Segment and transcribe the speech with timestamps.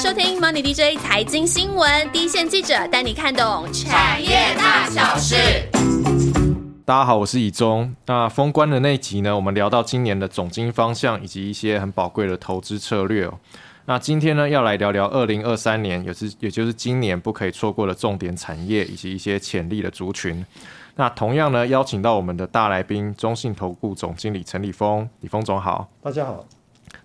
[0.00, 5.36] 收听 Money DJ 财经新闻，第一线记者带你看懂产业大小事。
[6.86, 7.94] 大家好，我是以中。
[8.06, 13.34] 那封关的那集呢，我们聊到今年的总经方向以及一些很宝贵的投资策略哦。
[13.84, 20.42] 那今天呢，要来聊聊二零二三年，也是也就是今年不可以错过的重点产业以及一些潜力的族群。
[20.96, 25.90] 那同样呢，邀请到我们的大来宾，中信投顾总经理陈立峰，李峰总好。
[26.02, 26.46] 大家好。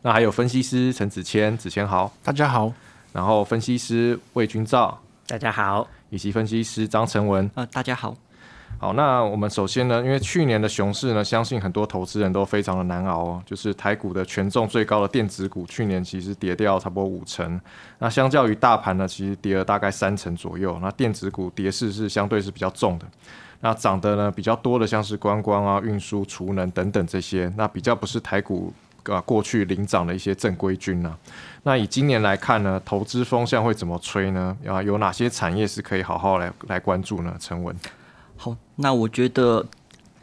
[0.02, 2.71] 那还有分析师陈子谦，子谦好，大家好。
[3.16, 8.13] 然后分析师魏君照，大家好，以及分析师张成文，呃，大家好。
[8.77, 13.43] 好，那我们首先呢，因为去年的熊市呢，相信很多投资人都非常的难熬哦。
[13.45, 17.57] 就是台股的权重最高的电子股，去年其实跌掉差不多五成。
[17.99, 20.77] 那相较于大盘呢，其实跌了大概三成左右。
[20.82, 23.05] 那电子股跌势是相对是比较重的。
[23.62, 28.73] 那涨的呢比较多的，像是观光啊、运输、储能等等这些，那比较不是台股。
[29.05, 31.16] 啊，过去领涨的一些正规军呢？
[31.68, 34.55] 那以今年来看呢，投资风向会怎么吹呢？
[34.68, 37.35] 啊，有哪些产业是可以好好来来关注呢？
[37.40, 37.76] 陈文，
[38.38, 39.66] 好，那我觉得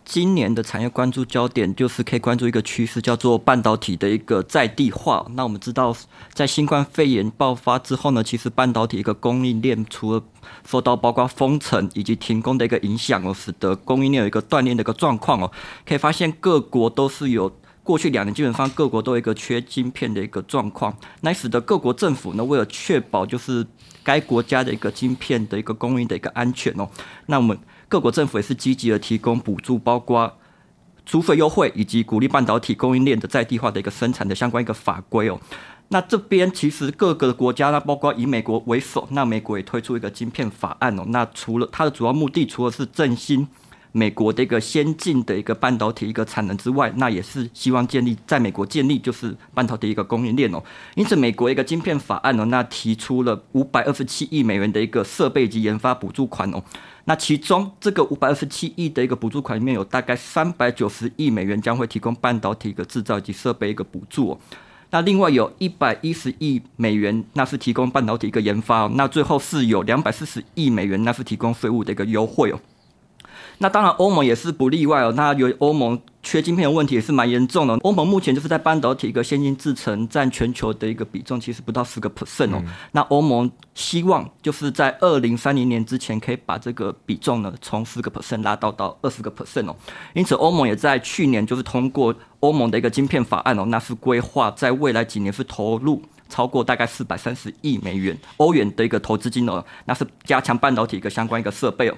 [0.05, 5.27] 今年的产业关注焦点就是可以关注一个趋势，叫做半导体的一个在地化。
[5.35, 5.93] 那我们知道，
[6.33, 10.23] 在新冠肺炎爆发之后呢，其实半导体一个供应链除了
[10.65, 15.51] 受到包括封城以及停工的一个影响哦，使得供应链有一个断裂的一个状况哦，
[15.85, 17.53] 可以发现各国都是有。
[17.85, 23.67] 过去两年基本上各国都有一个缺晶片的一个状况，那使得各国政府呢为了确保就是
[24.05, 26.89] 该国家的一个晶片的一个供应的一个安全哦，
[27.27, 30.33] 那我们各国政府也是积极的提供补助，包括
[31.05, 35.41] 租费优惠以及鼓励半导体供应链的在地化的一个生产的相关一个法规哦。
[35.89, 41.03] 那这边其实各个国家呢，包括以美国为首，那美国也推出一个晶片法案哦。
[41.09, 43.49] 那除了它的主要目的，除了是振兴。
[43.93, 50.63] 美国的一个先进的一个半导体一个产能之外，那也是希望建立在美国建立就是半导体一个供应链哦。
[50.95, 56.63] 因此，美国一个晶片法案呢，那提出了五百二十七亿美元的一个设备及研发补助款哦。
[57.05, 64.39] 那其中这个五百二十七亿的一个补助款里面有大概三百九十亿美元将会提供半导体一个制造及设备一个补助哦。
[64.91, 68.93] 那另外有一百一十亿美元，那是提供半导体一个研发哦。
[68.95, 72.61] 那最后是有两百四十亿美元，那是提供税务的一个优惠哦。
[73.63, 75.13] 那当然，欧盟也是不例外哦。
[75.17, 77.75] 那有欧盟缺晶片的问题也是蛮严重的。
[77.85, 82.61] 欧盟目前就是在半导体一个先进制程占全球的一个比重，其实不到十个 percent 哦。
[82.91, 89.77] 那欧盟希望就是在二零三零年之前可以把这个比重呢从十个 percent 拉到到二十个 percent 哦。
[90.15, 101.95] 因此，欧盟也在去年就是通过欧盟的一个晶片法案哦，那是规划在未来几年是投入超过大概四百三十亿美元欧元的一个投资金额，那是加强半导体一个相关一个设备哦。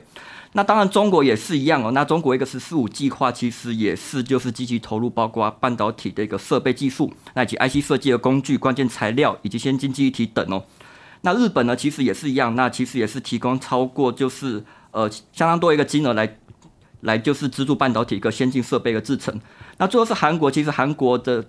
[0.57, 1.91] 那当然，中国也是一样哦。
[1.91, 10.65] 那中国一个“十四五”计划，其实也是就是积极投入，包括半导体的一个设备技术，那以及 IC 设计的工具、关键材料以及先进记忆体等哦。
[11.23, 16.39] 那日本呢，其实也是一样，那其实也是提供超过就是呃相当多一个金额来
[17.01, 19.41] 来就是资助半导体一个先进设备的制成。
[19.79, 21.45] 那最后是韩国，其实韩国的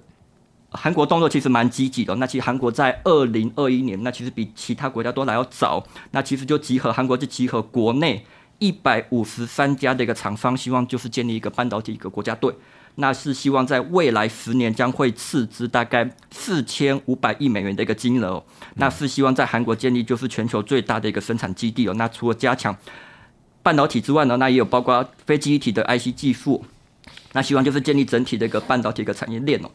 [0.72, 2.16] 韩国动作其实蛮积极的。
[2.16, 5.86] 那其实韩国在二零二一年，那其实比其他国家都来要早。
[6.10, 8.26] 那其实就集合韩国就集合国内。
[8.60, 12.54] 一百五十三家的一个厂商，希望就是建立一个半导体一个国家队，
[12.96, 18.44] 那是希望在未来十年将会斥资大概四千五百亿美元的一个金额，
[18.76, 21.94] 那是希望在韩国建立就是全球最大的一个生产基地哦。
[21.96, 22.76] 那除了加强
[23.62, 26.64] 半导体之外呢，那也有包括非基体的 IC 技术，
[27.34, 29.70] 那希望就是建立整体的一个半导体一个产业链哦。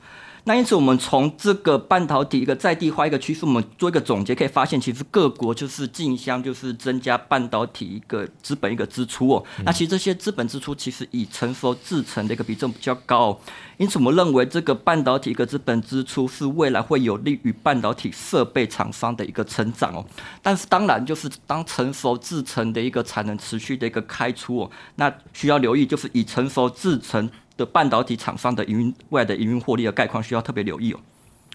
[0.44, 9.44] 那因此，我们从这个半导体一个在地化一个趋势，我们做一个总结，可以发现，其实各国就是竞相就是增加半导体一个资本一个支出哦。
[9.64, 13.38] 那其实这些资本支出其实以成熟制成的一个比重比较高，
[13.76, 20.04] 因此我们认为这个半导体一个资本支出是未来会有利于半导体设备厂商的一个成长哦。
[20.42, 27.30] 但是当然，就是当成熟制成的一个产能持续的一个开出哦，那需要留意就是以成熟制成。
[27.60, 31.00] 的半导体厂商的营运未来的营运获利的概况需要特别留意哦。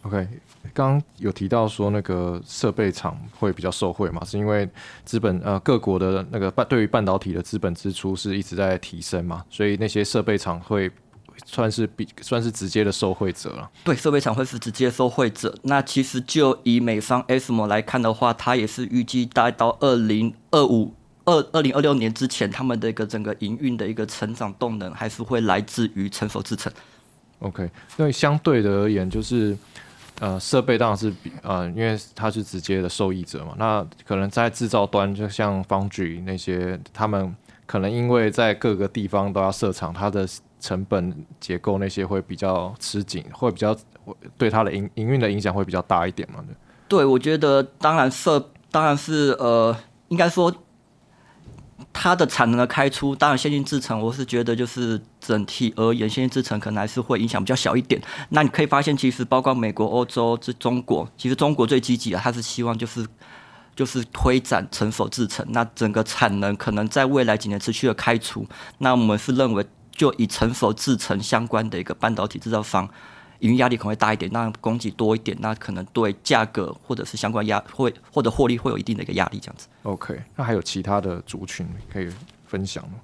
[0.03, 0.27] OK，
[0.71, 4.69] 刚刚有提到说那个设备厂会比较受惠嘛，是因为
[5.03, 10.91] 资本呃各国的那个半对于半导体的资本支出是一直在提升嘛，所以那些设备厂会
[11.43, 13.67] 算是比算是直接的受惠者了。
[13.83, 15.53] 对，设备厂会是直接受惠者。
[15.63, 20.93] 那其实就以美商 ASML 来看的话，它也是预计待到二零二五。
[21.25, 26.71] 二二零二六年之前，他们的一个整个营运的一个成长动能，还是会来自于成熟制程。
[27.39, 29.57] OK，因为相对的而言，就是
[30.19, 33.53] 呃设备当然是比呃，因为它是直接的受益者嘛。
[33.57, 37.35] 那可能在制造端，就像 Foundry 那些，他们
[37.65, 40.27] 可能因为在各个地方都要设厂，它的
[40.61, 43.75] 成本结构那些会比较吃紧，会比较
[44.37, 46.43] 对它的营营运的影响会比较大一点嘛。
[46.87, 49.75] 对，我觉得当然设当然是呃，
[50.07, 50.53] 应该说
[51.91, 58.01] 它的产能的开出，当然先进制程，我是觉得就是整体而言，先进制程可能还是会影响比较小一点。
[58.29, 63.05] 那你可以发现，其实包括美国、欧洲、这中国，其实中国最积极的，它是希望就是
[63.75, 68.47] 就是推展成熟制程，那整个产能可能在未来几年持续的开出。
[68.77, 72.89] 那我们是认为，就以成熟制程相关的一个半导体制造商。
[73.39, 79.67] 营运压力可能会大一点，那供给多一点，那可能对价格或者是相关压会或者获利会有一定的一个压力，这样子。
[79.83, 82.09] OK，那还有其他的族群可以
[82.47, 82.95] 分享吗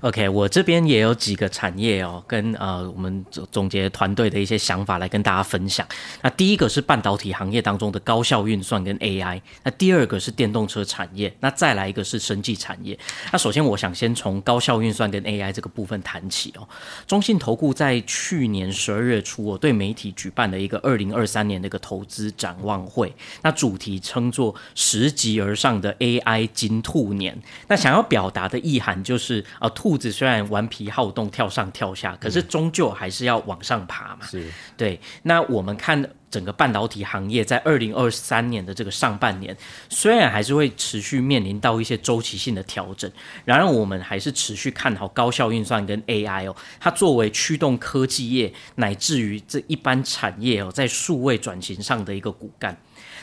[0.00, 5.86] ？OK，我这边也有几个产业哦，跟呃我们总总结团队的一些想法来跟大家分享。
[6.22, 12.98] 那第一个是半导体行业当中的高效运算跟 AI，那第二个是电动车产业，那再来一个是生技产业。
[13.32, 16.68] 那首先我想先从高效运算跟 AI 这个部分谈起哦。
[17.06, 27.40] 中信投顾在去年十二月初，我对媒体举办了一个二零二三年的一个投资展望会，那主题称作“拾级而上的 AI 金兔年”。
[27.68, 29.70] 那想要表达的意涵就是啊。
[29.76, 34.24] 兔子虽然顽皮好动、跳上跳下，可是终究还是要往上爬嘛。
[34.24, 34.98] 是，对。
[35.24, 39.54] 那我们看整个半导体行业在二零二三年的这个上半年，
[39.90, 43.10] 虽然还是会持续面临到一些周期性的调整，
[43.44, 52.74] 然而我们还是持续看好高效运算跟 AI 哦，它作为驱动科技业乃至于这一般产业哦，在数位转型上的一个骨干。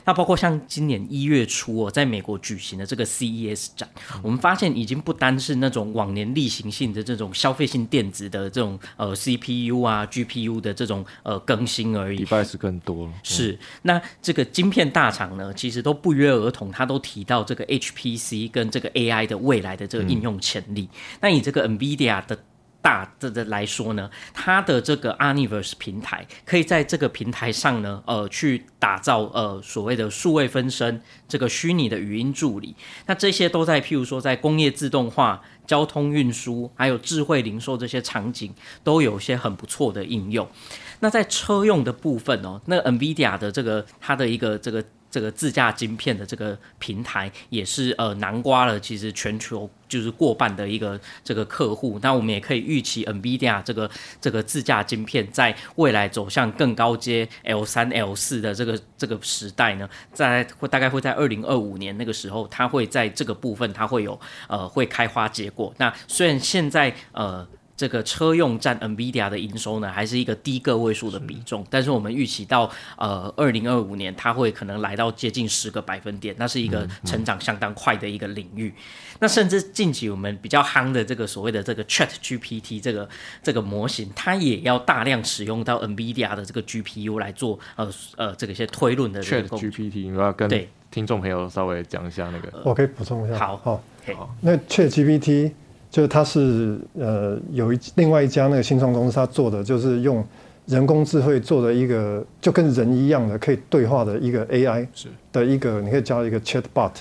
[0.06, 3.88] 那包括像今年一月初哦，在美国举行的这个 CES 展，
[4.22, 13.14] 我们发现已经不单是那种往年例行性的这种消费性电子的这种呃 CPU 啊 GPU 的这种呃更新而已，礼拜是更多了。
[13.24, 20.90] 是，那这个晶片大厂呢，其实都不约而同，他都提到这个 HPC 跟这个 AI 的未来的这个应用潜力。
[21.22, 22.38] 那以这个 NVIDIA 的
[22.84, 32.76] 大的的来说呢，它的这个 Universe 平台可以在这个平台上呢，呃，去打造呃所谓的数位分身，这个虚拟的语音助理。
[33.06, 38.54] 那这些都在譬如说在工业自动化、交通运输，还有智慧零售这些场景，
[38.84, 40.46] 都有些很不错的应用。
[41.00, 44.84] 那在车用的部分哦，那 NVIDIA 的这个它的一个这个。
[45.14, 52.00] 这个自驾晶片的这个平台也是呃南瓜了，其实全球就是过半的一个这个客户。
[52.02, 53.88] 那我们也可以预期，NVIDIA 这个
[54.20, 65.72] 这个自驾晶片在未来走向更高阶 L 三 L 四的这个这个时代呢，在会大概会在二零二五年那个时候，它会在这个部分它会有呃会开花结果。
[65.78, 67.48] 那虽然现在呃。
[67.84, 78.74] 这个车用占 NVIDIA 的营收呢，还是一个低个位数的比重，但是我们预期到呃二零二五年，它会可能来到接近十个百分点，那是一个成长相当快的一个领域。
[79.20, 83.10] 那甚至近期我们比较夯的这个所谓的这个 Chat GPT 这个
[83.44, 90.50] 这个模型，它也要大量使用到 NVIDIA 的这个 GPU 来做呃呃这个一些推论的 Chat GPT，你要跟
[90.90, 93.38] 听众朋友稍微讲一下那个，我可以补充一下。
[93.38, 93.84] 好，好，
[94.40, 95.52] 那 Chat GPT。
[95.94, 100.26] 就是它是呃有一另外一家那个新创公司，它做的就是用
[100.66, 106.94] 人工智慧做的一个就跟人一样的可以对话的一个 AI 是的一个，你可以叫一个 Chatbot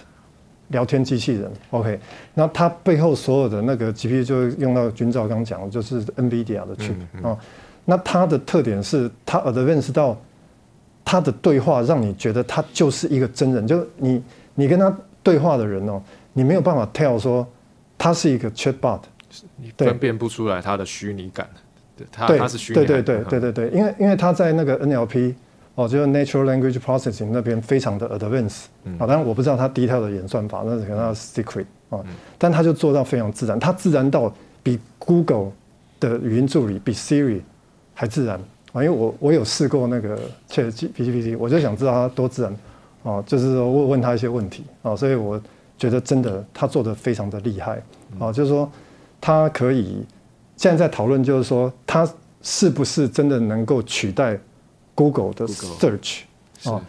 [0.68, 1.50] 聊天机器人。
[1.70, 1.98] OK，
[2.34, 7.34] 那它背后所有的那个 GPU 就用到君兆刚讲的，就是 NVIDIA 的 chip 啊。
[7.86, 10.20] 那它的特点是它 advance 到
[11.02, 14.22] 它的对话，让你觉得它就是一个真人，就你
[14.54, 16.02] 你跟他对话的人哦，
[16.34, 17.48] 你没有办法 tell 说。
[18.02, 18.98] 它是一个 chatbot，
[19.56, 21.48] 你分辨不出来它的虚拟感，
[21.96, 25.32] 对，它它是虚拟，对对对对对对，因为因为它在那个 NLP
[25.76, 28.64] 哦，就是 Natural Language Processing 那边非常的 advanced，
[28.98, 32.00] 啊，当然我不知道它第一套的演算法，那是可能 secret 啊，
[32.38, 35.52] 但它就做到非常自然，它自然到比 Google
[36.00, 37.40] 的语音助理比 Siri
[37.94, 38.36] 还自然。
[38.72, 40.18] 啊，因为我我有试过那个
[40.50, 42.56] Chat GPT，我就想知道它多自然。
[43.04, 44.64] 啊，就是说问问他一些问题。
[44.82, 45.40] 啊，所以我。
[45.82, 47.82] 觉得真的他做的非常的厉害
[48.20, 48.70] 啊，就是说
[49.20, 50.06] 他可以
[50.56, 52.08] 现在在讨论，就是说他
[52.40, 54.38] 是不是真的能够取代
[54.94, 56.20] Google 的 Search
[56.70, 56.80] 啊？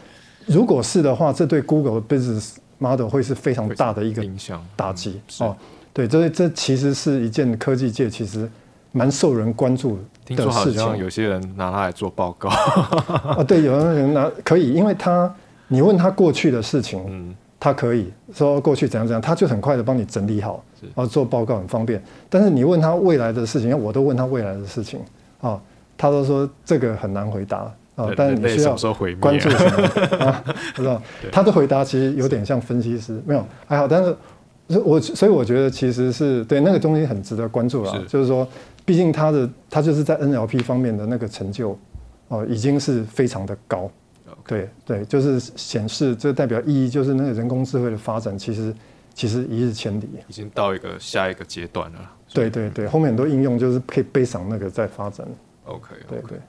[0.46, 5.58] 如果是的话，这对 Google 的 business model 会是非常大的一个影响打击哦。
[5.92, 8.48] 对，这这其实是一件科技界其实
[8.92, 9.98] 蛮受人关注
[10.28, 10.98] 的事情。
[10.98, 15.34] 有些人拿它来做报告啊，对，有的人拿可以，因为他
[15.68, 17.36] 你问他过去的事情，嗯。
[17.64, 22.04] 他可以说过去怎样怎样，他就很快的帮你整理好，然后做报告很方便。
[22.30, 25.00] 但是你问他未来的事情，我都问他未来的事情
[25.40, 25.58] 啊，
[25.98, 27.60] 他都说这个很难回答
[27.96, 28.12] 啊。
[28.18, 28.76] 但是你需要
[29.18, 30.44] 关注什么 啊？
[30.76, 31.02] 不知道
[31.32, 33.88] 他的回答其实有点像分析师，没有还好。
[33.88, 34.14] 但是
[34.84, 38.04] 我所以我觉得其实是对那个东西很值得关注了。
[38.10, 38.46] 就是说，
[38.84, 41.80] 毕竟他的他就是在 NLP 方面的那个成就
[42.28, 43.90] 哦，已经是非常的高。
[44.46, 48.76] 对对，就是显示这代表意义，就是那个人工智慧的发展，其实
[49.14, 52.12] 其实一日千里，已经到一个下一个阶段了。
[52.34, 55.26] 对对对，后面很多应用就是可以背上那个在发展。
[55.66, 56.40] OK，对对。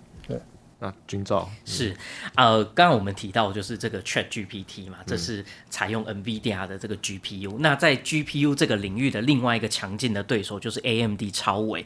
[0.85, 1.97] 那军照是，
[2.35, 7.57] 呃，刚刚我们提到就是这个 Chat GPT 嘛，这是采用 NVIDIA 的这个 GPU。
[7.61, 11.83] 那在 GPU 这个领域的另外一个强劲的对手就是 AMD 超微，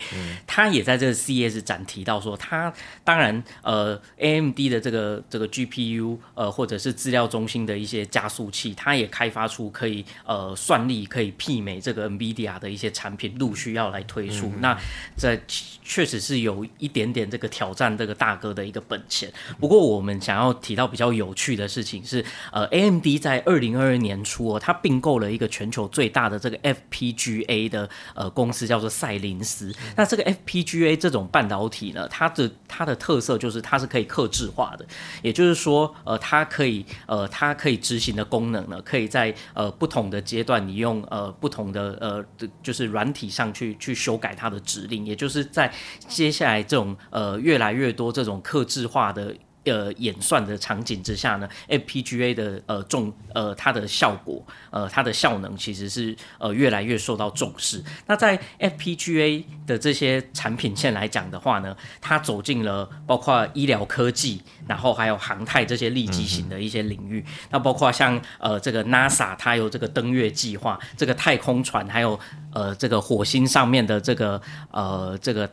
[0.48, 2.72] 他也在这个 CES 展提到说，他
[3.04, 14.52] 当然呃 AMD 的这个这个 GPU 呃或者是资料中心的一些加速器，它也开发出可以呃算力可以媲美这个 NVIDIA 的一些产品，陆续要来推出。
[14.58, 14.76] 那
[15.16, 15.40] 这
[15.84, 18.82] 确实是有一点点这个挑战这个大哥的一个。
[18.88, 19.33] 本钱。
[19.61, 29.73] 不过，我们想要提到比较有趣的事情是，呃，AMD 在二零二二年初哦，它并购了一个全球最大的这个 FPGA 的呃公司，叫做赛灵思。
[29.97, 34.87] 那这个 FPGA 这种半导体呢，它的它的特色就是它是可以克制化的，
[35.23, 42.25] 也就是说，呃，它可以呃它可以执行的功能呢，可以在呃不同的阶段，你用呃不同的呃
[42.62, 45.73] 就是软体上去去修改它的指令，也就是在
[46.07, 57.82] 接下来这种呃越来越多这种克智化的呃演算的场景之下呢，FPGA 的呃重呃它的效果呃它的效能其实是呃越来越受到重视。
[58.06, 67.23] 那在 FPGA 的这些产品线来讲的话呢，它走进了包括医疗科技，然后还有航太这些立基型的一些领域。
[67.50, 72.18] 那包括像呃这个 NASA 它有这个登月计划，这个太空船，还有
[72.58, 74.40] 呃这个火星上面的这个
[74.72, 75.48] 呃这个。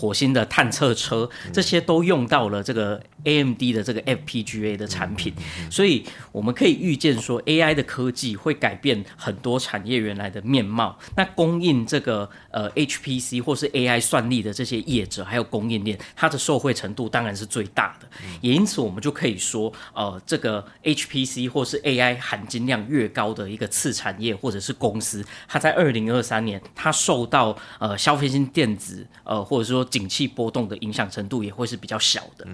[0.00, 5.30] 火星的探测车，这些都用到了这个 AMD 的这个 FPGA 的产品，
[5.70, 10.98] 所以我们可以预见说，AI 的科技会改变很多产业原来的面貌。
[11.14, 18.08] 那供应这个呃 HPC 或是 AI 算力的这些业者，还有供应链，它的受惠程度当然是最大的。
[18.40, 32.46] 也因此，我们就可以说，呃，这个 HPC 或是 AI 含金量越高的一个次产业或者是公司，它在二零二三年，它受到呃消费性电子呃或者说景气波动的影响程度也会是比较小的。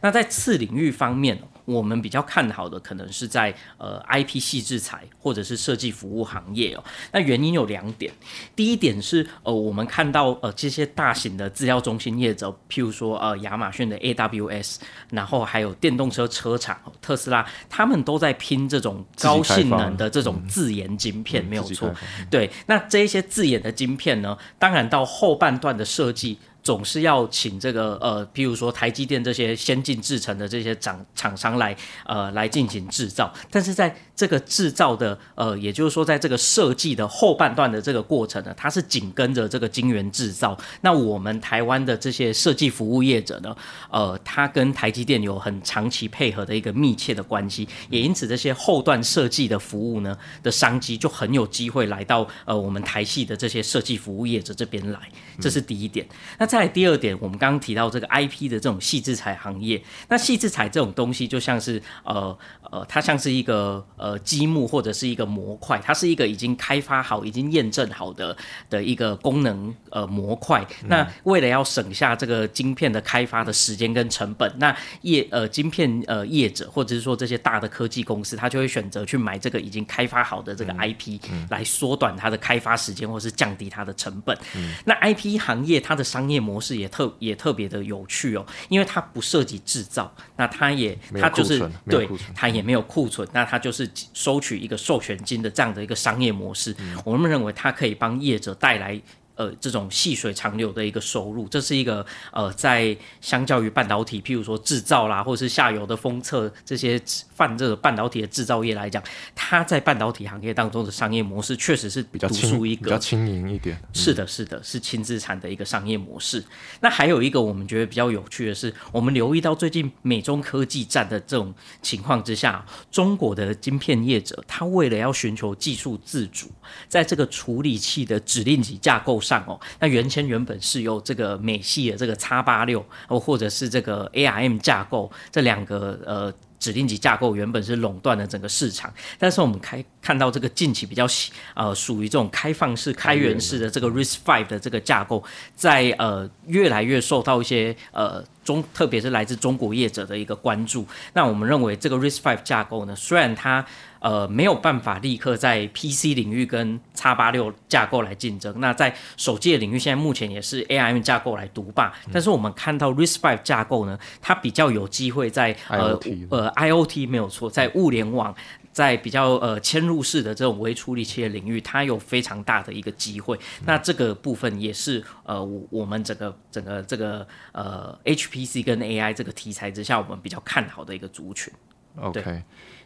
[0.00, 6.84] 那在次领域方面，我们比较看好的可能是在呃 IP 系制材或者是设计服务行业哦。
[7.12, 8.12] 那原因有两点，
[8.54, 14.76] 第一点是呃我们看到呃这些大型的资料中心业者，譬如说呃亚马逊的 AWS，
[15.10, 21.94] 然后还有电动车车厂特斯拉，他们都在拼这种高性能的这种自研晶片，没有错。
[22.30, 26.38] 对，那这一些自研的晶片呢，当然到后半段的设计。
[26.64, 40.58] 总是要请这个呃，譬如说台积电这些先进制程的这些厂厂商来呃来进行制造，但是在这个制造的呃，也就是说在这个设计的后半段的这个过程呢，它是紧跟着这个晶圆制造。
[40.80, 43.54] 那我们台湾的这些设计服务业者呢，
[43.90, 54.98] 呃，它跟台积电有很长期配合的一个密切的关系，也因此这些后段设计的服务呢的商机就很有机会来到呃我们台系的这些设计服务业者这边来，
[55.38, 56.06] 这是第一点。
[56.38, 62.38] 那再第二点，我们刚刚提到这个 IP 的这种细制彩行业，那细制彩这种东西就像是呃
[62.74, 68.36] 呃，它像是一个呃积木或者是一个模块，它是一个已经开发好、已经验证好的
[68.68, 70.66] 的一个功能呃模块。
[70.88, 84.36] 那为了要省下这个晶片的开发的时间跟成本，那业呃晶片呃业者或者是说这些大的科技公司，他就会选择去买这个已经开发好的这个 IP 来缩短它的开发时间，或是降低它的成本。
[84.84, 96.74] 那 IP 行业它的商业模式也特也特别的有趣哦，因为它不涉及制造，那它也它就是对它也没有库存，那它就是收取一个授权金的这样的一个商业模式。
[97.04, 99.00] 我们认为它可以帮业者带来。
[99.36, 107.00] 呃，这种细水长流的一个收入，这是一个呃，在相较于半导体，譬如说制造啦，或者是下游的封测这些
[107.34, 109.02] 泛这个半导体的制造业来讲，
[109.34, 113.76] 它在半导体行业当中的商业模式确实是比较独树一格，比较轻盈一点。
[113.92, 116.44] 是的，是的，是轻资产的一个商业模式。
[116.80, 126.48] 那还有一个我们觉得比较有趣的是，我们留意到最近美中科技战的这种情况之下，中国的晶片业者，他为了要寻求技术自主，
[126.88, 129.20] 在这个处理器的指令级架构。
[129.24, 141.06] 上哦，那原先原本是由这个美系的这个叉八六哦，或者是这个 ARM 架构这两个呃指定级架构原本是垄断了整个市场，但是我们开看到这个近期比较
[141.54, 145.22] 呃属于这种开放式、开源式的这个 RISC Five 的这个架构，
[145.54, 150.86] 在呃越来越受到一些呃中，特别是来自中国业者的一个关注。
[151.12, 153.64] 那我们认为这个 RISC Five 架构呢，虽然它
[154.04, 158.54] 呃，没有办法立刻在 PC 领域跟叉八六架构来竞争。
[158.60, 161.90] 那在手机的领域，现在目前也是 ARM 架构来独霸。
[162.12, 168.34] 但是我们看到 RISC-V 架构呢，它比较有机会在呃呃 IOT 没有错，在物联网，
[168.72, 173.40] 在比较呃嵌入式的这种微处理器的领域，它有非常大的一个机会。
[173.64, 181.50] 那这个部分也是呃我我们整个整个这个呃 HPC 跟 AI 这个题材之下，我们比较看好的一个族群。
[181.96, 182.42] OK。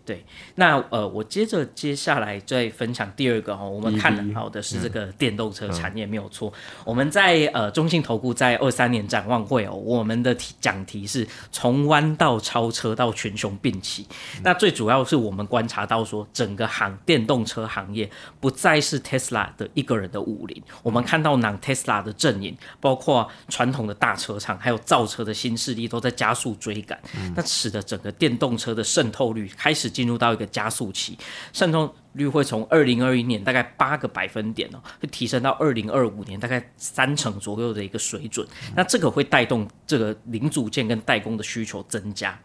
[0.08, 0.24] 对，
[0.54, 6.50] 那呃，我接着接下来再分享第二个哈，我们看好的是这个电动车产业没有错。
[6.82, 14.06] 我们在呃中信投顾在二三年展望会哦，我们的题讲题是从弯道超车到群雄并起。
[14.42, 18.10] 那最主要是我们观察到说，整个行电动车行业
[18.40, 26.98] 不再是 Tesla 的一个人的武林，我们看到 non Tesla 的阵营，包括传统的大车厂，还有造车的新势力都在加速追赶，
[27.36, 29.92] 那使得整个电动车的渗透率开始。
[29.98, 31.18] 进入到一个加速期，
[31.52, 38.46] 渗透率会从二零二一年大概八个百分点哦，会提升到二零二五年大概三成左右的一个水准。
[38.76, 42.38] 那这个会带动这个零组件跟代工的需求增加。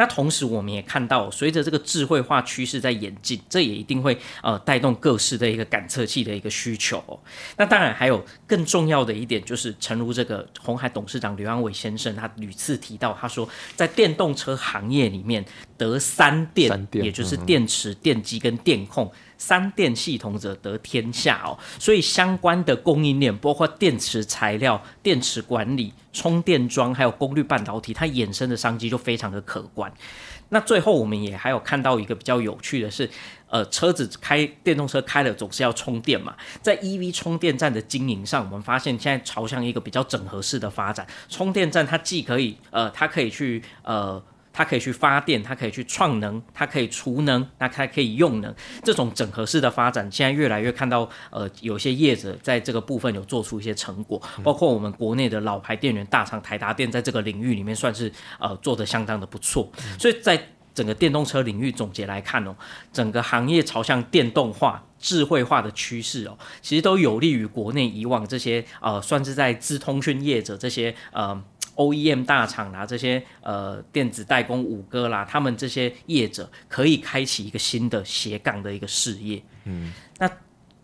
[0.00, 7.20] 那同时，我们也看到，随着这个智慧化趋势在演进，这也一定会呃带动各式的一个感测器的一个需求。
[7.58, 15.44] 那当然还有更重要的一点，就是诚如这个红海董事长刘安伟先生他屡次提到，他说在电动车行业里面
[15.76, 19.12] 得三电，也就是电池、电机跟电控。
[19.40, 29.90] 三电系统者得天下哦，所以相关的供应链，包括电池材料、电池管理、充电桩，还有功率半导体，它衍生的商机就非常的可观。
[30.50, 33.08] 那最后我们也还有看到一个比较有趣的是，
[33.48, 44.22] 呃，车子开电动车开了总是要充电嘛，在 EV 充电站的经营上，我们发现现在朝向一个比较整合式的发展，充电站它既可以，呃，它可以去，呃。
[44.52, 48.54] 它可以去发电，它可以去创能，它可以储能，那它可以用能。
[48.82, 59.70] 这种整合式的发展，现在越来越看到，呃，有些业者在这个部分有做出一些成果，包括我们国内的老牌电源大厂台达电，在这个领域里面算是呃做的相当的不错。
[59.98, 62.54] 所以在整个电动车领域总结来看哦，
[62.92, 71.40] 整个行业朝向电动化、智慧化的趋势哦，其实都有利于国内以往这些呃算是在资通讯业者这些呃。
[71.80, 79.42] OEM 大厂啦，这些呃电子代工五哥啦，他们这些业者可以开启一个新的斜杠的一个事业。
[79.64, 80.30] 嗯，那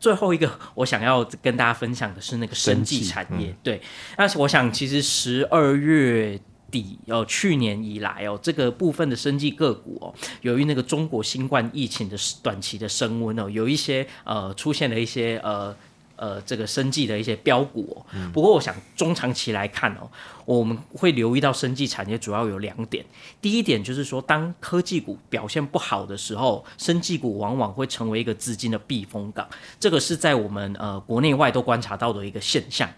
[0.00, 3.54] 最后一个我想要跟大家分享的是那个生技产业。
[3.62, 3.82] 对，
[4.16, 15.76] 那我想其实十二月底哦，去年以来哦，这个部分的生技个股哦，由于那个中国新冠疫情的短期的升温哦，有一些呃出现了一些呃
[16.16, 18.02] 呃这个生技的一些标股。
[18.32, 20.08] 不过我想中长期来看哦。
[20.46, 23.04] 我们会留意到生技产业主要有两点，
[23.42, 29.46] 第一点就是说，当科技股表现不好的时候，生技股往往会成为一个资金的避风港，
[29.78, 32.88] 这个是在我们呃国内外都观察到的一个现象。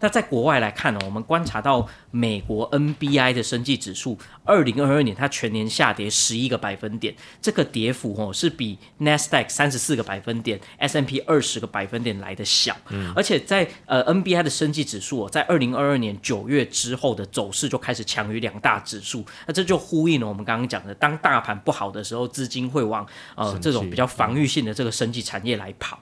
[0.00, 25.98] 那在国外来看呢，我们观察到美国 NBI 的生技指数，二零二二年它全年下跌十一个百分点，这个跌幅哦是比 Nasdaq 三十四个百分点、S&P 二十个百分点来的小，嗯而且在呃 NBI 的生技指数哦，在二零二二年九月之之后的走势就开始强于两大指数，那这就呼应了我们刚刚讲的，当大盘不好的时候，资金会往呃这种比较防御性的这个升级产业来跑。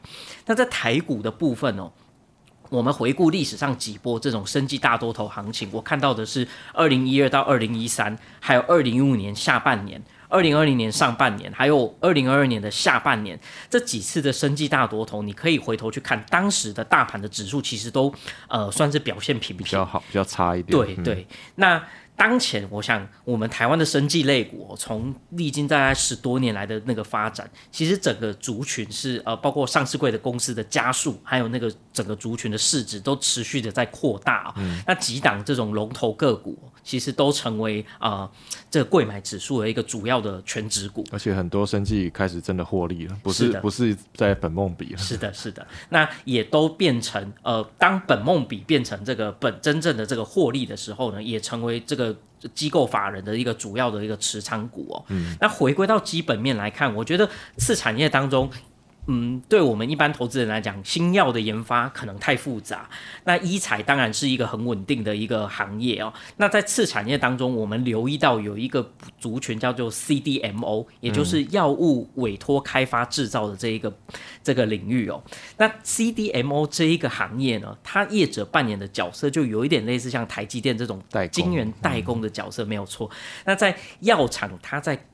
[0.46, 1.92] 那在台股的部分哦，
[2.70, 10.03] 我们回顾历史上几波这种升级大多头行情，我看到的是二零一二到二零一三，还有二零一五年下半年。
[10.31, 13.38] 二零二零年上半年，还有二零二二年的下半年，
[13.69, 18.14] 这几次的生计大多头，你可以回头去看当时的大盘的指数，其实都
[18.49, 20.71] 呃算是表现平平，比较好，比较差一点。
[20.71, 21.83] 对对，那。
[22.16, 34.53] 当前，我想我们台湾的生技类股，从历经大概十多年来的那个发展，其实整个族群是呃，包括上市柜的公司的加速，还有那个整个族群的市值都持续的在扩大。
[34.59, 38.31] 嗯那几档这种龙头个股，其实都成为啊
[38.71, 41.05] 这个贵买指数的一个主要的全指股。
[41.12, 44.99] 而且很多生技开始真的获利了，不是不是在本梦比了。
[44.99, 52.16] 是的，是的，那也都变成呃，当本梦比变成这个本真正的这个获利的时候呢，也成为这个。
[52.55, 58.51] 机构法人的一个主要的一个持仓股哦，嗯那回归到基本面来看，我觉得次产业当中。
[59.12, 62.88] 嗯，对我们一般投资人来讲，新药的研发可能太复杂。
[63.25, 66.12] 那医材当然是一个很稳定的一个行业哦。
[66.37, 73.92] 那在次产业当中，我们留意到有一个族群叫做 CDMO，也就是药物委托开发制造的这一个
[74.44, 75.20] 这个领域哦。
[75.57, 83.11] 那 CDMO 这一个行业呢，它业者扮演的角色就有一点类似像台积电这种晶圆代工的角色，没有错。
[83.44, 85.05] 那在药厂，它在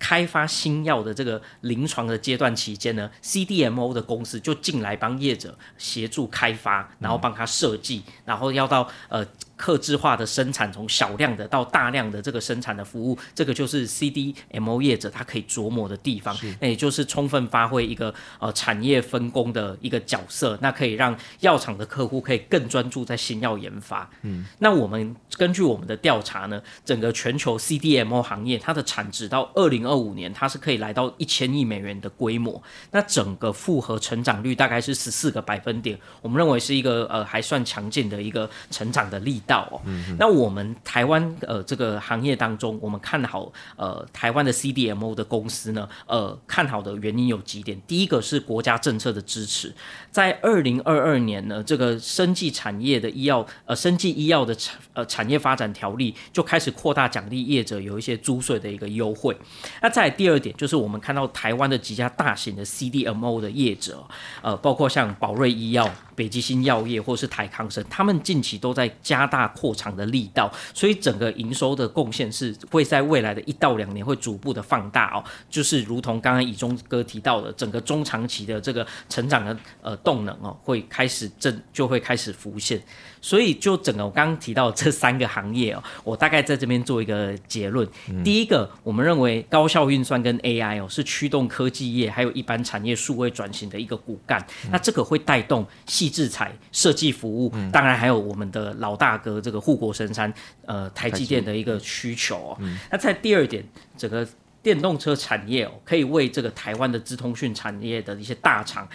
[0.00, 9.24] 开发新药的这个临床的阶段期间呢，CDMO 的公司就进来帮业者协助开发，然后帮他设计，然后要到呃。
[9.60, 16.34] 克制化的生产，从小量的到大量的这个生产的服务，这个就是 CDMO 业者他可以琢磨的地方。
[16.60, 24.08] 那也就是充分发挥一个呃产业分工的一个角色，那可以让药厂的客户可以更专注在新药研发。
[24.22, 32.62] 嗯，那我们根据我们的调查呢，整个全球 CDMO 行业它的产值到二零二五年，它是可以来到一千亿美元的规模。
[32.92, 39.38] 那整个复合成长率大概是十四个百分点，我们认为是一个呃还算强劲的一个成长的力。
[39.50, 39.80] 到哦，
[40.16, 47.76] 那我们台湾呃这个行业当中，我们看好呃台湾的 CDMO 的公司呢，呃看好的原因有几点。
[47.88, 49.74] 第一个是国家政策的支持，
[50.12, 59.36] 在二零二二年呢，这个生技产业的医药呃生技医药的产呃产业发展条例就开始扩大奖励业者有一些租税的一个优惠。
[59.82, 64.04] 那再第二点就是我们看到台湾的几家大型的 CDMO 的业者，
[64.42, 65.90] 呃包括像宝瑞医药。
[66.16, 75.24] 北极星药业或是台康生，他们近期都在加大扩厂的力道，所以整个营收的贡献是会在未来的一到两年会逐步的放大哦。
[75.48, 82.80] 就是如同刚刚以中哥提到的，整个中长期的这个成长的呃动能哦，会开始正就会开始浮现。
[83.20, 87.86] 所以，就整个我刚刚提到这三个行业哦，我大概在这边做一个结论。
[88.24, 94.44] 第一个，我们认为高效运算跟 AI 哦，是驱动科技业还有一般产业数位转型的一个骨干。
[94.70, 100.32] 那这个会带动细制材、设计服务，当然还有我们的老大哥这个护国神山
[100.64, 102.58] 呃台积电的一个需求哦。
[102.90, 103.62] 那在第二点，
[103.96, 104.26] 整个
[104.62, 108.88] 电动车产业哦，可以为这个台湾的资通讯产业的一些大厂。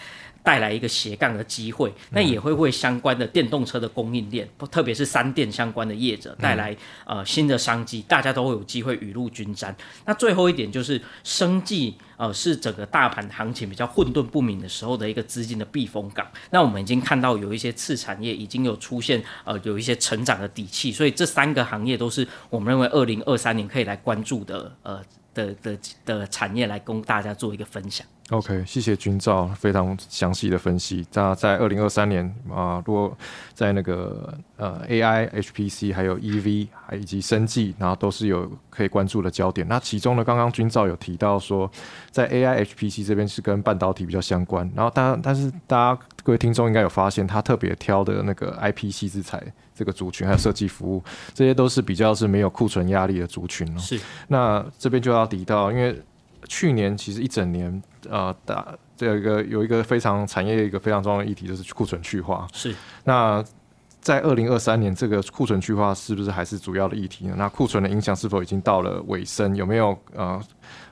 [0.46, 9.76] 带来一个斜杠的机会，那也会为相关的电动车的供应链，特别是三电相关的业者带来呃新的商机，大家都会有机会雨露均沾。
[10.06, 16.28] 那最后一点就是，生计呃是整个大盘行情比较混沌不明的时候的一个资金的避风港。
[16.52, 25.02] 那我们已经看到有一些次产业已经有出现呃有一些成长的底气，所以这三个行业都是我们认为二零二三年可以来关注的呃
[25.36, 28.08] 的的的产业，来供大家做一个分享。
[28.32, 31.06] OK，谢谢君照非常详细的分析。
[31.14, 33.16] 那在二零二三年啊，如果
[33.54, 39.68] 在那个呃 AI、HPC 还有 EV 还以及生技，然后都是有可以关注的焦点。
[39.68, 41.70] 那其中呢，刚刚君照有提到说，
[42.10, 44.68] 在 AI、HPC 这边是跟半导体比较相关。
[44.76, 49.40] 然后，但但是大家各位听众应该有发现，他特别挑的那个 IP 细制材
[49.76, 53.78] 这个族群，还有设计服务，这些都是比较是没有库存压力的族群哦。
[53.78, 54.00] 是。
[54.30, 56.02] 那这边就要提到，因为
[56.48, 57.84] 去年其实一整年。
[58.08, 58.64] 呃，大
[58.96, 62.48] 这个有一个非常产业一个非常重要的议题，就是库存去化。
[62.54, 62.76] 是。
[63.04, 63.44] 那
[64.00, 67.34] 在二零二三年，这个库存去化是不是还是主要的议题呢？
[67.36, 69.56] 那库存的影响是否已经到了尾声？
[69.56, 70.40] 有没有呃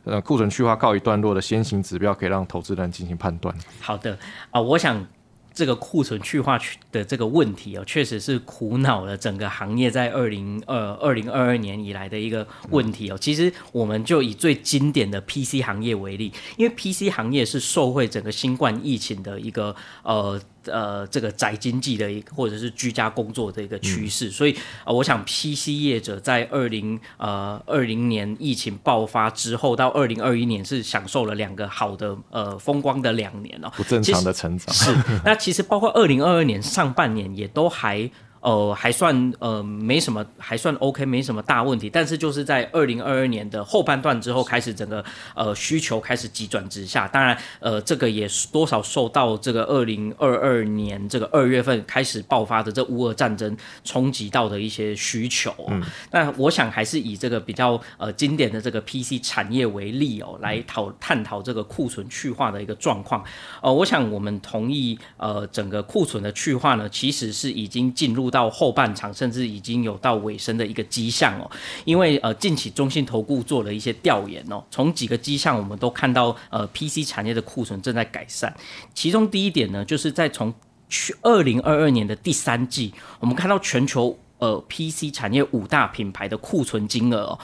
[0.05, 3.55] 呃库存去化告一段落的先行指标，可以让投资人进行判断？
[3.79, 4.17] 好的
[4.49, 5.05] 啊，我想。
[5.53, 6.59] 这个库存去化
[6.91, 13.17] 的这个问题哦，确实是苦恼了整个行业在二零二二零二二年以来的一个问题哦。
[13.19, 20.41] 其实我们就以最经典的 PC 行业为例，因为 PC 行业是受惠整个新冠疫情的一个呃。
[20.65, 34.95] 呃，这个宅经济的一个或者是居家工作的一个趋势，所以呃，我想 PC 业者在二零呃二零年疫情爆发之后，到二零二一年是享受了两个好的呃风光的两年哦，不正常的成长是。
[35.23, 38.09] 那其实包括二零二二年上半年也都还。
[38.43, 41.89] 呃，还算呃没什么，还算 OK，没什么大问题。
[41.89, 45.03] 但是就是在二零二二年的后半段之后，开始整个
[45.33, 47.07] 呃需求开始急转直下。
[47.07, 55.55] 当然，呃，这个也是多少受到这个二零二二年这个二月份开始爆发的这乌俄战争冲击到的一些需求。
[55.69, 55.81] 嗯。
[56.11, 63.23] 那我想还是以这个比较呃经典的这个 PC 产业为例哦，来讨探讨这个库存去化的一个状况。
[63.61, 68.32] 呃，我想我们同意呃整个库存的去化呢，其实是已经进入。
[68.33, 71.49] 到后半场，甚至已经有到尾声的一个迹象哦。
[71.85, 78.51] 因为呃，近期中信投顾做了一些调研哦，从几个迹象我们都看到，呃，PC 产业的库存正在改善。
[78.95, 80.51] 其中第一点呢，就是在从
[80.89, 87.39] 去二零二二年的第三季，我们看到全球呃 PC 产业五大品牌的库存金额哦，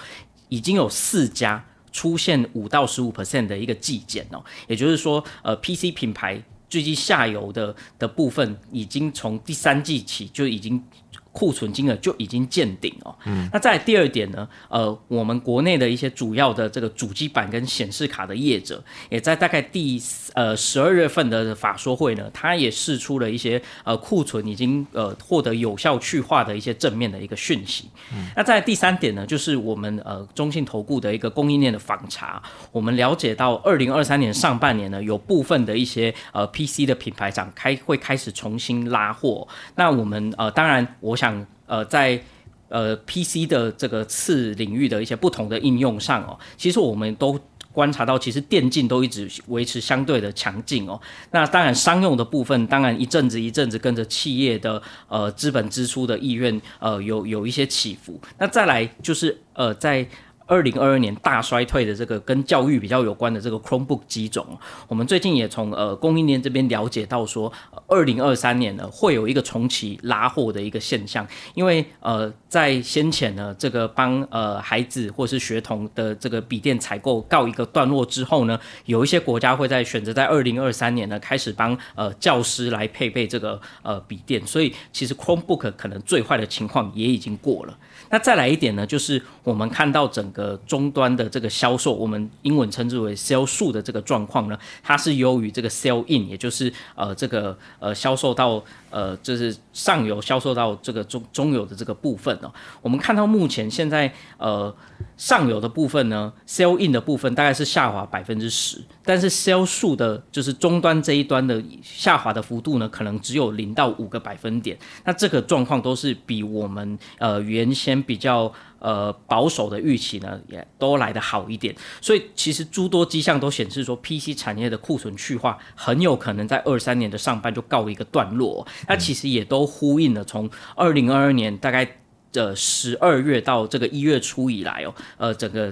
[0.49, 1.63] 已经有四家。
[1.91, 10.82] 出现五到十五 percent 的一个季减哦，也就是说，呃，PC 品牌最近下游的的部分已经从第三季起就已经。
[11.31, 13.15] 库存金额就已经见顶哦。
[13.25, 20.01] 嗯，那在第二点呢，呃，我们国内的一些主要的这个主机板跟显示卡的业者，也在大概第
[20.33, 27.87] 呃十二月份的法说会呢，它也释出了一些呃库存已经呃获得有效去化的一些正面的一个讯息。
[28.11, 39.47] 嗯，那在第三点呢，就是我们呃中信投顾的一个供应链的访查，我们了解到二零二三年上半年呢，有部分的一些呃 PC 的品牌厂开会开始重新拉货。
[39.75, 41.18] 那我们呃当然我。
[41.19, 42.21] 像呃，在
[42.69, 47.38] 呃 PC 的这个次领域的一些不同的应用上哦，其实我们都
[47.73, 50.99] 观察到，其实电竞都一直维持相对的强劲哦。
[51.32, 58.19] 那当然商用的部分，当然一阵子一阵子跟着企业的呃资本支出的意愿呃有有一些起伏。
[58.38, 60.08] 那再来就是呃在。
[60.49, 64.45] 二零二二年大衰退的这个跟教育比较有关的这个 Chromebook 机种，
[64.88, 67.53] 我们最近也从呃供应链这边了解到说，
[67.88, 87.77] 二零二三年呢会有一个重启拉货的一个现象，因为呃在先前呢这个帮呃孩子或是学童的这个笔电采购告一个段落之后呢，有一些国家会在选择在二零二三年呢开始帮呃教师来配备这个呃笔电，所以其实 Chromebook 可能最坏的情况也已经过了。
[88.10, 98.63] 那再来一点呢，就是我们看到整个终端的这个销售，我们英文称之为 sell 数的这个状况呢，它是优于这个 sell in，也就是呃这个呃销售到。
[98.89, 104.73] 呃，就是上游销售到这个中中游的这个部分哦，我们看到目前现在呃
[105.17, 114.78] 上游的部分呢，sell in 的部分大概是下滑百分之十，但是 sell 数的，就是终端这一端的下滑的幅度呢，可能只有零到五个百分点。
[115.06, 118.52] 那这个状况都是比我们呃原先比较。
[118.79, 128.65] 呃，保守的预期呢，也都来得好一点，所以其实诸多迹象都显示说，PC 产业的库存去化很有可能在二三年的上半就告一个段落。
[128.87, 131.97] 那其实也都呼应了从二零二二年大概。
[132.31, 135.71] 这十二月到这个一月初以来哦，呃，整个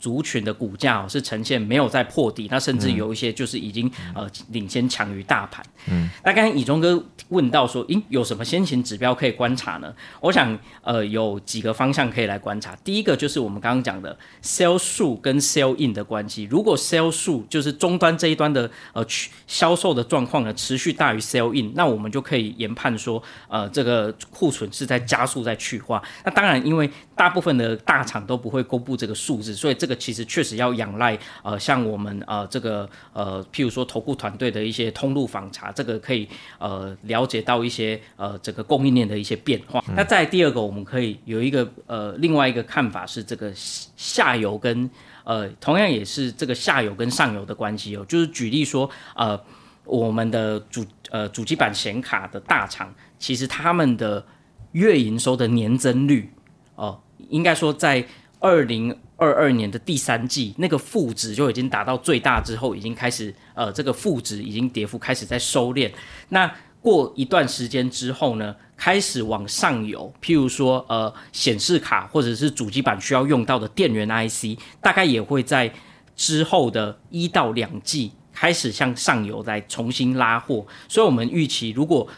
[0.00, 5.64] 族群的股价哦是呈现没有在破底，那甚至有一些就是已经呃领先强于大盘。
[5.88, 9.94] 嗯，那刚才以中哥问到说，咦，有什么先行指标可以观察呢？
[10.20, 12.74] 我想呃有几个方向可以来观察。
[12.82, 19.04] 第一个就是我们刚刚讲的 sell 数跟 sell in 的关系，如果 sell 数就是终端这一端的呃
[19.46, 25.91] 销售的状况呢持续大于 sell in，那我们就可以研判说，呃，这个库存是在加速在去化。
[26.24, 36.28] 那当然，因为大部分的大厂都不会公布这个数字，所以这个其实确实要仰赖呃，像我们呃这个呃，譬如说投顾团队的一些通路访查，这个可以
[36.58, 39.82] 呃了解到一些呃这个供应链的一些变化。
[39.96, 44.88] 那在第二个，我们可以有一个呃另外一个看法是这个下游跟
[45.24, 49.40] 呃同样也是这个下游跟上游的关系哦，就是举例说呃
[49.84, 54.24] 我们的主呃主机板显卡的大厂，其实他们的。
[54.72, 56.30] 月营收的年增率，
[56.74, 58.04] 哦，应该说在
[58.40, 65.90] 二零二二年的第三季，那个负值就已经达到最大之后，已经开始，呃，这个负值已经跌幅开始在收敛。
[66.30, 75.72] 那过一段时间之后呢，开始往上游，譬如说，呃，显示卡或者是主机板需要用到的电源 IC，大概也会在
[76.16, 80.66] 之后的一到两季开始向上游来重新拉货。
[80.88, 82.08] 所以，我们预期如果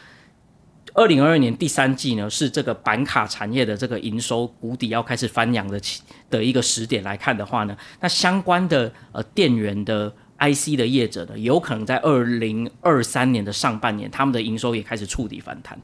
[0.95, 15.77] 二零二二年第三季呢，是这个板卡产业的这个营收谷底要开始翻扬的起的一个时点来看的话呢，那相关的呃电源的 IC 的业者呢，有可能在二零二三年的上半年，他们的营收也开始触底反弹。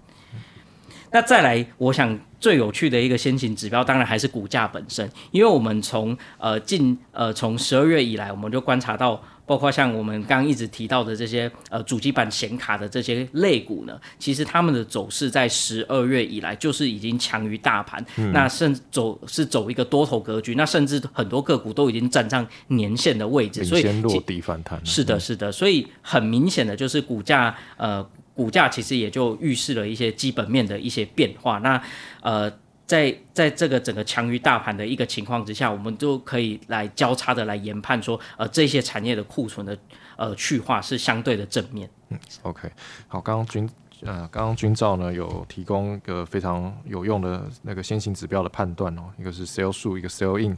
[1.12, 9.22] 那再来，我想最有趣的一个先行指标，当然还是股价本身，因为我们从呃近呃从十二月以来，我们就观察到。
[9.44, 24.80] 包括像我们刚刚一直提到的这些呃主机板显卡的这些类股呢，其实他们的走势在十二月以来就是已经强于大盘，那甚走是走一个多头格局，那甚至很多个股都已经站上年线的位置，所以先落地反弹。
[24.86, 28.08] 是的，是的，所以很明显的就是股价呃
[28.42, 31.60] 股价其实也就预示了一些基本面的一些变化。
[31.60, 31.82] 那
[32.22, 32.52] 呃。
[32.88, 39.78] 在在这个整个强于大盘的一个情况之下，我们就可以来交叉的来研判说，呃，这些产业的库存的
[40.18, 41.90] 呃去化是相对的正面。
[42.10, 42.70] 嗯，OK，
[43.08, 43.70] 好，刚刚军
[44.02, 50.58] 呃刚刚军照呢有提供一个非常有用的那个先行指标的判断哦，一个是 sell 数，一个 sell in，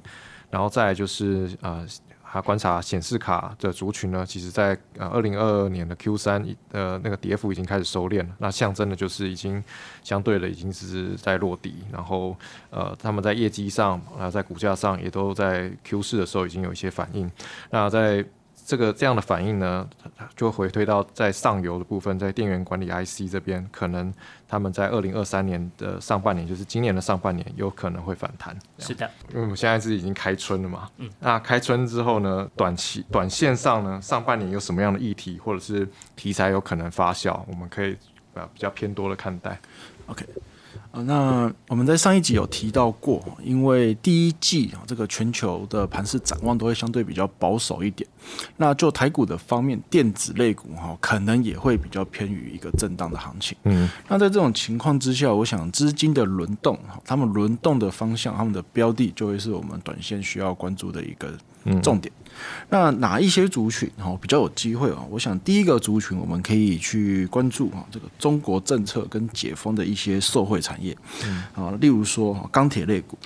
[0.49, 1.85] 然后再就是呃
[2.33, 9.63] 他观察显示卡的族群呢，其实在呃二零二二年的 Q 三呃那个跌幅已经开始收敛了，那象征的就是已经
[10.01, 12.35] 相对的已经是在落底，然后
[12.71, 17.29] 呃他们在业绩上啊在股价上也都在 Q 四的时候已经有一些反应，
[17.69, 18.25] 那在
[18.65, 19.87] 这个这样的反应呢，
[20.35, 24.13] 就回推到在上游的部分，在电源管理 IC 这边，可能
[24.47, 28.57] 他们在二零二三年的上半年，就是今年的上半年，有可能会反弹。
[28.79, 37.97] 是的，因为我们现在是已经开春了嘛，嗯，那开春之后呢，短期短线上呢，上半年有什么样的议题或者是题材有可能发酵，我们可以
[38.33, 39.59] 呃比较偏多的看待。
[40.07, 40.25] OK。
[40.91, 48.07] 啊，那我们在上一集有提到过，因为第一季啊，这个全球的盘势展望都会相对比较保守一点。
[48.57, 53.57] 那就台股的方面，电子类股哈，可能也会比较偏于一个震荡的行情。
[53.63, 61.33] 嗯，那在这种情况之下，我想资金的轮动，他们轮动的方向，他们的标的，就会是我们短线需要关注的一个
[61.81, 62.13] 重点。
[62.69, 65.03] 那哪一些族群哈比较有机会啊？
[65.09, 70.97] 我想第一个族群我们可以去关注啊，这个中国政策跟解封的一些受惠产业，
[71.55, 73.17] 啊，例如说钢铁类股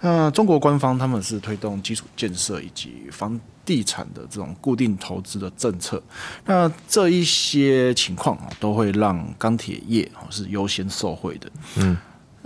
[0.00, 6.00] 那中国官方他们是推动基础建设以及房地产的这种固定投资的政策，
[6.44, 11.50] 那这一些情况啊，都会让钢铁业啊是优先受惠的。
[11.76, 11.96] 嗯，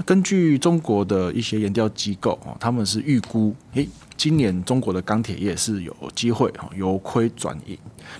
[0.05, 3.89] 根据中国的一些研调机构啊，他们是预估诶。
[4.17, 7.79] 今年中国的钢铁业是有机会哈由亏转盈，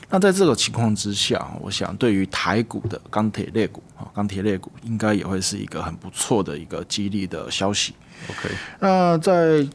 [0.09, 7.93] 那在这个情况之下，我想对于台股的钢铁类股啊，钢铁类股应该也会是一个很不错的一个激励的消息。
[8.31, 8.49] OK，
[8.81, 9.69] 那在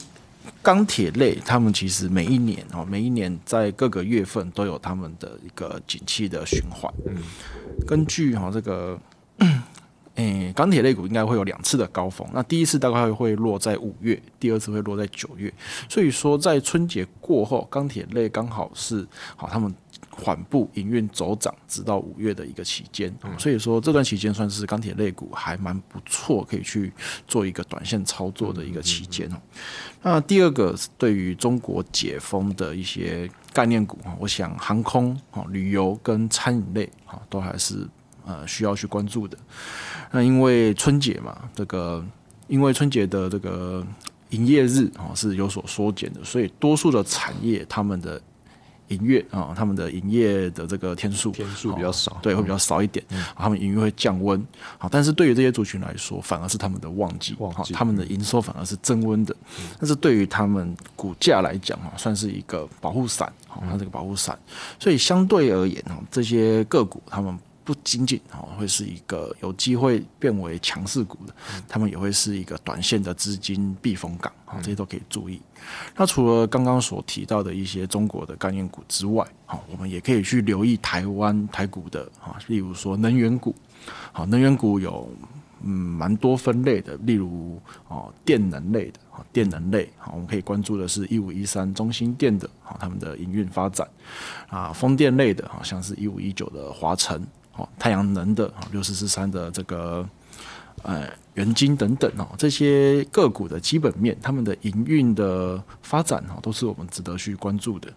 [0.64, 6.92] 钢铁类，他们其实每一年哦，每一年在各个月份都有他们的一个景气的循环。
[7.06, 7.18] 嗯，
[7.86, 9.00] 根据哈这个。
[10.16, 12.28] 诶，钢铁类股应该会有两次的高峰。
[12.34, 15.54] 那第一次大概会落在五月，第二次会落在九月。
[15.90, 19.74] 所以说，在春节过后，钢铁类刚好是好他们
[20.10, 23.14] 缓步营运走涨，直到五月的一个期间。
[23.38, 26.94] 所以说，这段期间算是钢铁类股还蛮不错，可以去
[27.28, 29.36] 做一个短线操作的一个期间哦。
[30.02, 37.86] 那第二个是对于中国解封的一些概念股我想航空、旅游跟餐饮类啊，都还是
[38.26, 39.38] 呃需要去关注的。
[40.12, 42.04] 那因为春节嘛，这个
[42.48, 43.86] 因为春节的这个
[44.30, 48.22] 营业日啊是有所缩减的，所以多数的产业他们的
[48.90, 53.04] 营业啊，他们的营业的这个天数天数比较少，对，会比较少一点。
[53.36, 54.40] 他们营业会降温，
[54.78, 59.36] 好，但是对于这些族群来说，反而是他们的旺季，旺季，他们的营收反而是增温的。
[59.80, 64.38] 但是对于他们股价来讲啊，算是一个保护伞，好，它这个保护伞。
[64.80, 67.38] 所以相对而言啊，这些个股他们。
[67.66, 71.34] 不仅仅哦会是一个有机会变为强势股的，
[71.68, 75.42] 他们也会是一个短线的资金避风港啊，这些都可以注意。
[75.96, 83.54] 那除了刚刚所提到的一些中国的概念股之外，好，我们也可以去留意台湾台股的啊，例如说能源股，
[84.14, 85.10] 好，能源股有
[85.64, 89.00] 嗯蛮多分类的，例如哦电能类的。
[89.32, 93.88] 电能类，好，我们可以关注的是一五一三中心电的，好，他们的营运发展
[94.50, 97.26] 啊，风电类的，好像是一五一九的华晨，
[97.56, 100.06] 好，太阳能的，六四四三的这个
[100.84, 107.90] 呃元晶等等哦，这些个股的基本面，他们的营运的发展哈，都是我们值得去关注的。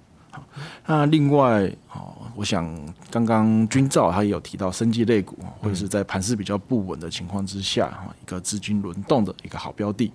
[0.87, 2.73] 那另外，哦，我想
[3.11, 10.13] 刚刚军照他也有提到，生技类股或者是在盘势比较不稳的情况之下，哈，一个资金轮动的一个好标的。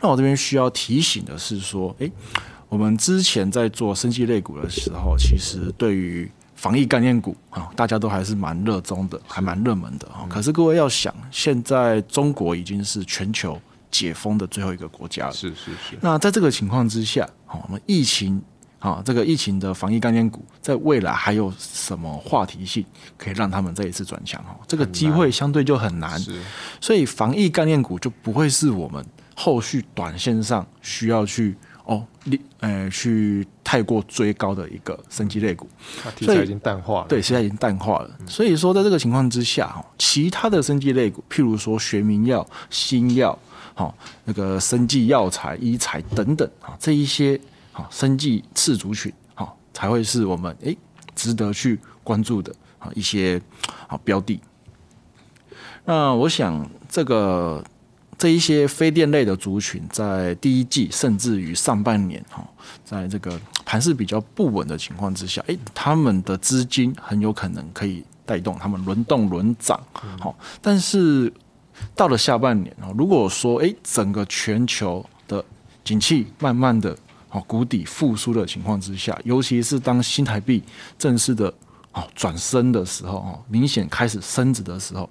[0.00, 2.10] 那我这边需要提醒的是说，诶，
[2.68, 6.28] 我们之前在做生技类股的时候，其实对于
[6.60, 10.26] 防疫概念股啊，大家都还是蛮热衷的，还蛮热门的啊。
[10.28, 13.58] 可是各位要想，现在中国已经是全球
[13.90, 15.98] 解封的最后一个国家了，是是是。
[16.02, 18.42] 那在这个情况之下，好，我们疫情。
[18.80, 22.82] 啊，这个疫情的防疫概念股，在未来还有什么话题性
[23.18, 24.42] 可以让他们再一次转强？
[24.42, 26.18] 哈，这个机会相对就很难，
[26.80, 29.04] 所以防疫概念股就不会是我们
[29.36, 31.54] 后续短线上需要去
[31.90, 35.68] 哦，你呃，去太过追高的一个升级类股。
[36.14, 38.10] 题材已经淡化了，对，现在已经淡化了。
[38.26, 43.36] 所以说，在这个情况之下，哈，其他的升级类股，譬如说学名药、新药，
[43.74, 47.40] 好，那个生技药材、医材等等，啊，这一些。
[47.72, 50.76] 好，生技次族群，好才会是我们诶
[51.14, 53.40] 值得去关注的啊一些
[53.86, 54.40] 好标的。
[55.84, 57.64] 那我想，这个
[58.20, 62.46] 这一些非电类的族群，在第一季甚至于上半年，哈，
[62.84, 69.80] 在这个盘势比较不稳的情况之下，诶，他们的资金很有可能可以带动他们轮动轮涨，
[70.20, 71.32] 好，但是
[71.96, 75.42] 到了下半年，哦，如果说诶整个全球的
[75.82, 76.94] 景气慢慢的。
[77.32, 80.60] 好谷底复苏的情况之下，尤其是当新台币
[80.98, 81.54] 正式的
[81.92, 85.08] 哦转身的时候，哦明显开始升值的时候，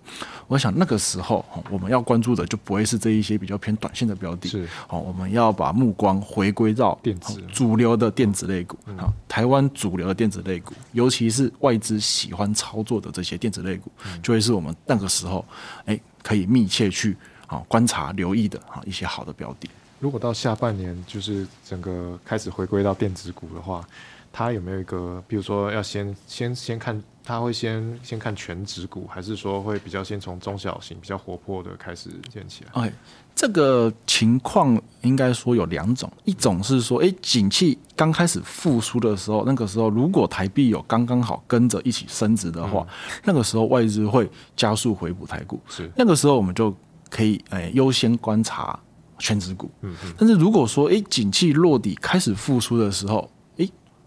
[0.48, 13.92] 我想那个时候哦我们要关注的就不会是这一些比较偏短线的标的，是哦我们要把目光回归到电子哦主流的电子类股，好、台湾主流的电子类股，尤其是外资喜欢操作的这些电子类股，
[14.24, 15.46] 就会是我们那个时候
[15.86, 19.70] 哎可以密切去好、观察留意的哈一些好的标的。
[20.00, 23.86] 如果到下半年就是整个开始回归到电子股的话，
[24.32, 32.94] 它有没有一个，比如说要先先先看，他会先先看全指股，还是说会比较先从中小型比较活泼的开始建起来？OK，
[33.36, 42.86] 这个情况应该说有两种，一种是说，哎，景气刚开始复苏的时候，那个时候如果台币有刚刚好跟着一起升值的话，
[43.24, 45.90] 那个时候外资会加速回补台股，是。
[45.96, 46.76] 那个时候我们就
[47.10, 48.80] 可以哎优先观察
[49.18, 49.70] 全指股。
[49.82, 53.30] 嗯但是如果说诶景气落底开始复苏的时候，诶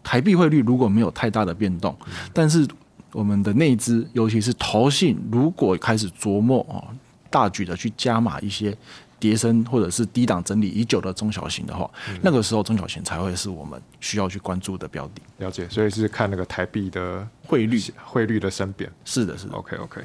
[0.02, 1.96] 台币汇率如果没有太大的变动，
[2.32, 2.66] 但是
[3.12, 6.82] 我们的内资，尤其是投信，如果开始琢磨哦
[7.30, 8.76] 大举的去加码一些
[9.18, 11.88] 跌升或者是低档整理已久的中小型的话，
[12.20, 15.22] 那个时候中小型才会是我们需要去关注的标的。
[15.38, 18.90] 了解，所以是看那个台币的汇率汇率的升贬。
[19.04, 19.54] 是的，是的。
[19.54, 20.00] OK OK，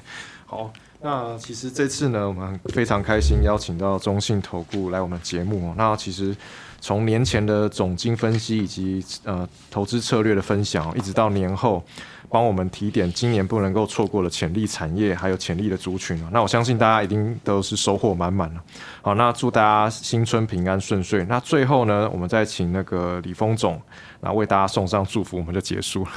[0.45, 0.71] 好，
[1.01, 5.73] 那其实这次呢，我们非常开心邀请到中信投顾来我们节目哦。
[5.75, 6.35] 那其实
[6.79, 11.83] 从年前的总经分析以及呃投资策略的分享，一直到年后
[12.29, 16.27] 帮我们提点今年不能够错过的潜力产业还有潜力的族群哦。
[16.31, 18.61] 那我相信大家一定都是收获满满了。
[19.01, 21.25] 好，那祝大家新春平安顺遂。
[21.25, 23.81] 那最后呢，我们再请那个李峰总，
[24.21, 26.11] 那为大家送上祝福，我们就结束了。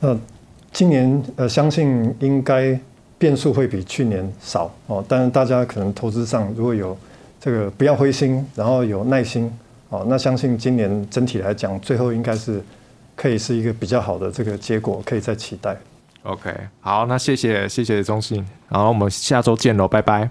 [0.00, 0.16] 那
[0.72, 2.78] 今年呃，相信应该
[3.18, 6.96] 变数会比去年少哦，但是大家可能投资上如果有
[7.46, 9.48] 这个不要灰心，然后有耐心
[9.88, 12.60] 哦，那相信今年整体来讲，最后应该是
[13.14, 15.76] 可以是一个比较好的这个结果，可以再期待。
[16.24, 20.28] OK，好，那谢谢谢谢中信，然后我们下周见喽，拜拜。